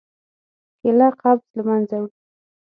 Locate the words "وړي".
2.01-2.13